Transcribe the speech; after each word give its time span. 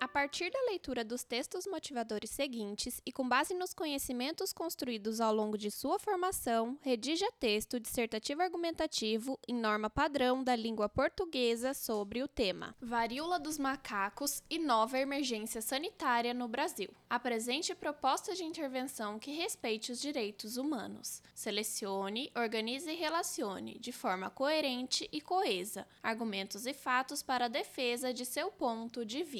A 0.00 0.06
partir 0.06 0.52
da 0.52 0.60
leitura 0.66 1.04
dos 1.04 1.24
textos 1.24 1.66
motivadores 1.66 2.30
seguintes 2.30 3.02
e 3.04 3.10
com 3.10 3.28
base 3.28 3.52
nos 3.54 3.74
conhecimentos 3.74 4.52
construídos 4.52 5.20
ao 5.20 5.34
longo 5.34 5.58
de 5.58 5.68
sua 5.68 5.98
formação, 5.98 6.78
redija 6.80 7.26
texto 7.40 7.80
dissertativo 7.80 8.40
argumentativo 8.40 9.36
em 9.48 9.54
norma 9.56 9.90
padrão 9.90 10.44
da 10.44 10.54
língua 10.54 10.88
portuguesa 10.88 11.74
sobre 11.74 12.22
o 12.22 12.28
tema 12.28 12.76
Varíola 12.80 13.40
dos 13.40 13.58
macacos 13.58 14.44
e 14.48 14.60
nova 14.60 14.96
emergência 14.96 15.60
sanitária 15.60 16.32
no 16.32 16.46
Brasil. 16.46 16.90
Apresente 17.10 17.74
proposta 17.74 18.36
de 18.36 18.44
intervenção 18.44 19.18
que 19.18 19.32
respeite 19.32 19.90
os 19.90 20.00
direitos 20.00 20.56
humanos. 20.56 21.20
Selecione, 21.34 22.30
organize 22.36 22.88
e 22.88 22.94
relacione 22.94 23.76
de 23.80 23.90
forma 23.90 24.30
coerente 24.30 25.08
e 25.10 25.20
coesa 25.20 25.84
argumentos 26.00 26.64
e 26.64 26.72
fatos 26.72 27.24
para 27.24 27.46
a 27.46 27.48
defesa 27.48 28.14
de 28.14 28.24
seu 28.24 28.48
ponto 28.48 29.04
de 29.04 29.24
vista. 29.24 29.31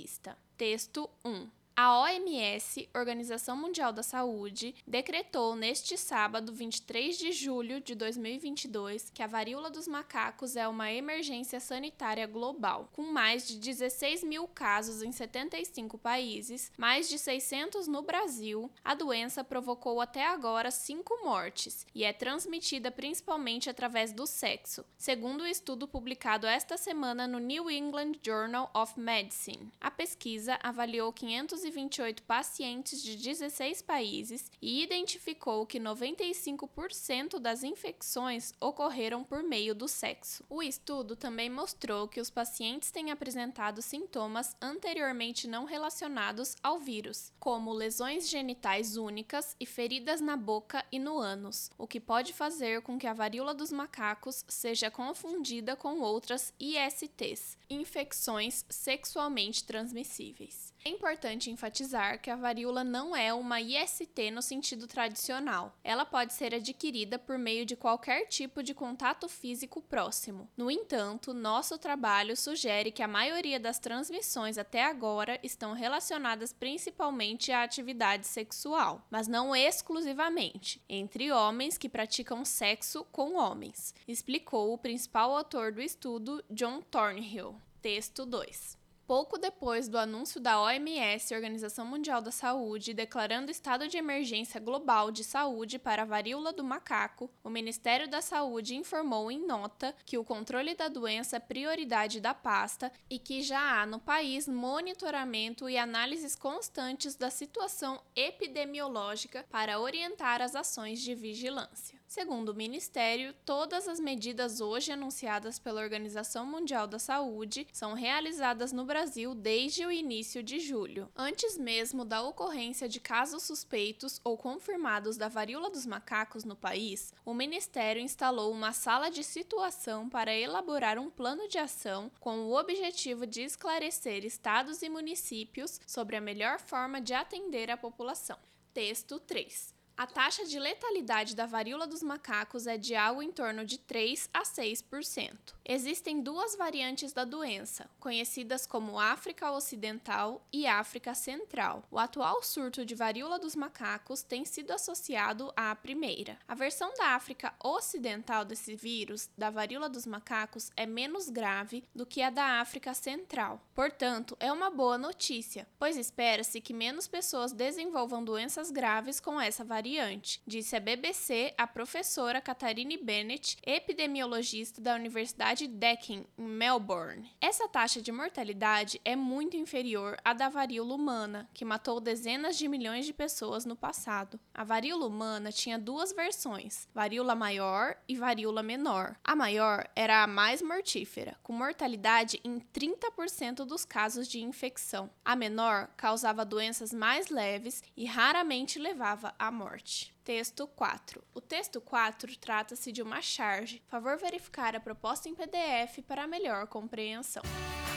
Texto 0.57 1.11
1. 1.23 1.62
A 1.75 2.03
OMS, 2.03 2.87
Organização 2.95 3.57
Mundial 3.57 3.95
da 3.95 4.03
Saúde, 4.03 4.75
decretou 4.87 5.57
neste 5.57 5.97
sábado, 5.97 6.53
23 6.53 7.17
de 7.17 7.33
julho 7.33 7.81
de 7.81 7.95
2022, 7.95 9.09
que 9.09 9.23
a 9.23 9.27
varíola 9.27 9.71
dos 9.71 9.89
macacos 9.89 10.55
é 10.55 10.69
uma 10.69 10.93
emergência 10.93 11.59
sanitária 11.61 12.27
global, 12.27 12.91
com 12.93 13.03
mais 13.05 13.49
de 13.49 13.57
16 13.57 14.23
mil 14.23 14.47
casos 14.47 15.03
em 15.03 15.11
75 15.11 15.97
países, 15.97 16.71
mais 16.77 17.09
de 17.09 17.19
600 17.19 17.89
no 17.89 18.03
Brasil. 18.03 18.71
A 18.85 18.95
doença 18.95 19.43
provocou 19.43 19.99
até 19.99 20.27
agora 20.27 20.71
cinco 20.71 21.25
mortes 21.25 21.87
e 21.95 22.05
é 22.05 22.13
transmitida 22.13 22.91
principalmente 22.91 23.71
através 23.71 24.13
do 24.13 24.27
sexo, 24.27 24.85
segundo 24.99 25.41
o 25.41 25.45
um 25.45 25.47
estudo 25.47 25.89
publicado 25.89 26.47
esta 26.47 26.77
semana 26.77 27.27
no 27.27 27.39
New 27.39 27.71
England 27.71 28.13
Journal 28.23 28.71
of 28.75 29.01
Medicine. 29.01 29.73
A 29.81 29.91
pesquisa 29.91 30.59
avaliou 30.63 31.11
500 31.15 31.62
228 31.63 32.23
pacientes 32.25 33.03
de 33.03 33.17
16 33.17 33.83
países 33.83 34.51
e 34.61 34.83
identificou 34.83 35.65
que 35.65 35.79
95% 35.79 37.39
das 37.39 37.63
infecções 37.63 38.53
ocorreram 38.61 39.23
por 39.23 39.43
meio 39.43 39.75
do 39.75 39.87
sexo. 39.87 40.45
O 40.49 40.63
estudo 40.63 41.15
também 41.15 41.49
mostrou 41.49 42.09
que 42.09 42.21
os 42.21 42.31
pacientes 42.31 42.91
têm 42.91 43.11
apresentado 43.11 43.81
sintomas 43.81 44.57
anteriormente 44.61 45.47
não 45.47 45.65
relacionados 45.65 46.57
ao 46.63 46.79
vírus, 46.79 47.33
como 47.39 47.73
lesões 47.73 48.29
genitais 48.29 48.97
únicas 48.97 49.55
e 49.61 49.67
feridas 49.67 50.21
na 50.21 50.37
boca 50.37 50.85
e 50.91 50.99
no 50.99 51.19
ânus, 51.19 51.71
o 51.79 51.87
que 51.87 52.01
pode 52.01 52.33
fazer 52.33 52.83
com 52.83 52.99
que 52.99 53.07
a 53.07 53.15
varíola 53.15 53.55
dos 53.55 53.71
macacos 53.71 54.45
seja 54.49 54.91
confundida 54.91 55.77
com 55.77 56.01
outras 56.01 56.53
ISTs, 56.59 57.57
infecções 57.71 58.65
sexualmente 58.69 59.65
transmissíveis. 59.65 60.72
É 60.85 60.89
importante 60.89 61.49
enfatizar 61.49 62.21
que 62.21 62.29
a 62.29 62.35
varíola 62.35 62.83
não 62.83 63.15
é 63.15 63.33
uma 63.33 63.61
IST 63.61 64.33
no 64.33 64.43
sentido 64.43 64.89
tradicional. 64.89 65.79
Ela 65.85 66.05
pode 66.05 66.33
ser 66.33 66.53
adquirida 66.53 67.21
por 67.21 67.39
meio 67.39 67.65
de 67.65 67.77
qualquer 67.77 68.27
tipo 68.27 68.65
de 68.65 68.75
contato 68.75 69.29
físico 69.29 69.81
próximo. 69.81 70.49
No 70.57 70.69
entanto, 70.69 71.33
nosso 71.33 71.79
trabalho 71.79 72.37
sugere 72.37 72.91
que 72.91 73.03
a 73.03 73.07
maioria 73.07 73.61
das 73.61 73.79
transmissões 73.79 74.59
até 74.59 74.83
agora 74.83 75.39
estão 75.41 75.73
relacionadas 75.73 76.53
principalmente 76.53 77.53
à 77.53 77.63
atividade 77.63 78.27
sexual, 78.27 79.07
mas 79.09 79.29
não 79.29 79.55
exclusivamente, 79.55 80.83
entre 80.89 81.31
homens 81.31 81.79
que 81.79 81.89
praticam 81.89 82.45
sexo 82.45 83.05
com 83.13 83.37
homens, 83.37 83.95
explicou 84.09 84.75
o 84.75 84.79
principal 84.79 85.37
autor 85.37 85.71
do 85.71 85.81
estudo, 85.81 86.45
John 86.51 86.81
Thornhill. 86.81 87.55
Texto 87.81 88.27
2. 88.27 88.82
Pouco 89.13 89.37
depois 89.37 89.89
do 89.89 89.99
anúncio 89.99 90.41
da 90.41 90.59
OMS, 90.59 91.35
Organização 91.35 91.85
Mundial 91.85 92.23
da 92.23 92.31
Saúde, 92.31 92.95
declarando 92.95 93.51
estado 93.51 93.87
de 93.87 93.99
emergência 93.99 94.59
global 94.59 95.11
de 95.11 95.23
saúde 95.23 95.79
para 95.79 96.01
a 96.01 96.07
varíola 96.07 96.51
do 96.51 96.65
macaco, 96.65 97.31
o 97.45 97.51
Ministério 97.51 98.09
da 98.09 98.23
Saúde 98.23 98.75
informou 98.75 99.31
em 99.31 99.47
nota 99.47 99.95
que 100.07 100.17
o 100.17 100.25
controle 100.25 100.75
da 100.75 100.89
doença 100.89 101.37
é 101.37 101.41
prioridade 101.41 102.23
da 102.23 102.33
pasta 102.33 102.91
e 103.11 103.19
que 103.19 103.43
já 103.43 103.83
há 103.83 103.85
no 103.85 104.01
país 104.01 104.49
monitoramento 104.49 105.69
e 105.69 105.77
análises 105.77 106.35
constantes 106.35 107.15
da 107.15 107.29
situação 107.29 108.01
epidemiológica 108.17 109.45
para 109.51 109.79
orientar 109.79 110.41
as 110.41 110.57
ações 110.57 111.03
de 111.03 111.15
vigilância. 111.15 112.02
Segundo 112.13 112.51
o 112.51 112.55
Ministério, 112.55 113.35
todas 113.43 113.89
as 113.89 113.99
medidas 113.99 114.61
hoje 114.61 114.93
anunciadas 114.93 115.59
pela 115.59 115.81
Organização 115.81 116.45
Mundial 116.45 116.87
da 116.87 116.99
Saúde 116.99 117.67
são 117.73 117.95
realizadas 117.95 118.71
no 118.71 118.85
Brasil 118.85 119.35
desde 119.35 119.87
o 119.87 119.91
início 119.91 120.43
de 120.43 120.61
julho. 120.61 121.11
Antes 121.17 121.57
mesmo 121.57 122.05
da 122.05 122.21
ocorrência 122.23 122.87
de 122.87 123.01
casos 123.01 123.45
suspeitos 123.45 124.21
ou 124.23 124.37
confirmados 124.37 125.17
da 125.17 125.27
varíola 125.27 125.71
dos 125.71 125.87
macacos 125.87 126.45
no 126.45 126.55
país, 126.55 127.15
o 127.25 127.33
Ministério 127.33 128.03
instalou 128.03 128.53
uma 128.53 128.75
sala 128.75 129.09
de 129.09 129.25
situação 129.25 130.07
para 130.07 130.37
elaborar 130.37 130.99
um 130.99 131.09
plano 131.09 131.49
de 131.49 131.57
ação 131.57 132.13
com 132.21 132.41
o 132.41 132.55
objetivo 132.55 133.27
de 133.27 133.41
esclarecer 133.41 134.23
estados 134.27 134.83
e 134.83 134.91
municípios 134.91 135.81
sobre 135.87 136.17
a 136.17 136.21
melhor 136.21 136.61
forma 136.61 137.01
de 137.01 137.15
atender 137.15 137.71
a 137.71 137.77
população. 137.79 138.39
Texto 138.75 139.19
3. 139.19 139.81
A 139.97 140.07
taxa 140.07 140.45
de 140.45 140.59
letalidade 140.59 141.37
da 141.37 141.45
varíola 141.45 141.87
dos 141.87 142.03
macacos 142.03 142.67
é 142.67 142.79
de 142.79 142.95
algo 142.95 143.23
em 143.23 143.31
torno 143.31 143.65
de 143.65 143.79
3 143.79 144.29
a 144.33 144.43
6%. 144.43 145.55
Existem 145.65 146.21
duas 146.21 146.57
variantes 146.57 147.13
da 147.13 147.25
doença, 147.25 147.89
conhecidas 148.01 148.67
como 148.67 148.99
África 148.99 149.51
Ocidental 149.53 150.45
e 150.53 150.67
África 150.67 151.15
Central. 151.15 151.85
O 151.91 151.99
atual 151.99 152.43
surto 152.43 152.85
de 152.85 152.95
varíola 152.95 153.39
dos 153.39 153.55
macacos 153.55 154.23
tem 154.23 154.45
sido 154.45 154.73
associado 154.73 155.53
à 155.55 155.75
primeira. 155.77 156.39
A 156.49 156.55
versão 156.55 156.93
da 156.95 157.09
África 157.09 157.55
Ocidental 157.63 158.45
desse 158.45 158.75
vírus, 158.75 159.29
da 159.37 159.51
varíola 159.51 159.89
dos 159.89 160.07
macacos, 160.07 160.71
é 160.75 160.87
menos 160.87 161.29
grave 161.29 161.85
do 161.95 162.07
que 162.07 162.23
a 162.23 162.31
da 162.31 162.61
África 162.61 162.95
Central. 162.95 163.61
Portanto, 163.75 164.37
é 164.41 164.51
uma 164.51 164.71
boa 164.71 164.97
notícia, 164.97 165.67
pois 165.79 165.97
espera-se 165.97 166.61
que 166.61 166.75
menos 166.75 167.07
pessoas 167.07 167.53
desenvolvam 167.53 168.25
doenças 168.25 168.71
graves 168.71 169.21
com 169.21 169.41
essa 169.41 169.63
variante 169.63 169.82
variante, 169.83 170.41
disse 170.47 170.77
a 170.77 170.81
BBC 170.81 171.55
a 171.59 171.67
professora 171.67 172.41
Catharine 172.41 172.97
Bennett, 172.99 173.57
epidemiologista 173.67 174.81
da 174.81 174.95
Universidade 174.95 175.67
Deakin, 175.67 176.25
em 176.39 176.43
Melbourne. 176.45 177.29
Essa 177.41 177.69
taxa 177.69 178.01
de 178.01 178.13
mortalidade 178.13 179.01
é 179.05 179.17
muito 179.17 179.57
inferior 179.57 180.17
à 180.25 180.33
da 180.33 180.49
varíola 180.49 180.95
humana, 180.95 181.51
que 181.53 181.65
matou 181.65 181.99
dezenas 181.99 182.57
de 182.57 182.69
milhões 182.69 183.07
de 183.07 183.13
pessoas 183.13 183.65
no 183.65 183.75
passado. 183.75 184.39
A 184.55 184.63
varíola 184.63 185.05
humana 185.05 185.51
tinha 185.51 185.81
duas 185.81 186.13
versões, 186.13 186.89
varíola 186.95 187.35
maior 187.35 187.97
e 188.09 188.15
varíola 188.15 188.63
menor. 188.63 189.17
A 189.25 189.35
maior 189.35 189.89
era 189.97 190.23
a 190.23 190.29
mais 190.29 190.63
mortífera, 190.63 191.37
com 191.43 191.53
mortalidade 191.53 192.41
em 192.45 192.61
30% 192.61 193.65
dos 193.65 193.85
casos 193.85 194.29
de 194.29 194.41
infecção. 194.41 195.11
A 195.25 195.35
menor 195.35 195.89
causava 195.97 196.45
doenças 196.45 196.93
mais 196.93 197.31
leves 197.31 197.83
e 197.97 198.05
raramente 198.05 198.79
levava 198.79 199.35
à 199.37 199.51
morte 199.51 199.72
morte. 199.73 200.13
Texto 200.25 200.67
4. 200.67 201.23
O 201.35 201.41
texto 201.41 201.81
4 201.81 202.37
trata-se 202.37 202.93
de 202.93 203.03
uma 203.03 203.23
charge. 203.23 203.83
Favor 203.89 204.19
verificar 204.19 204.77
a 204.77 204.81
proposta 204.81 205.29
em 205.29 205.35
PDF 205.35 206.01
para 206.07 206.27
melhor 206.27 206.67
compreensão. 206.67 207.43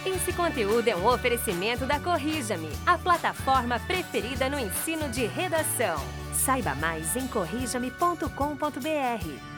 Esse 0.05 0.31
conteúdo 0.33 0.87
é 0.87 0.95
um 0.95 1.07
oferecimento 1.07 1.85
da 1.85 1.99
Corrija-me, 1.99 2.69
a 2.85 2.97
plataforma 2.97 3.79
preferida 3.79 4.49
no 4.49 4.59
ensino 4.59 5.09
de 5.09 5.25
redação. 5.25 5.97
Saiba 6.33 6.75
mais 6.75 7.15
em 7.15 7.27
corrijame.com.br. 7.27 9.54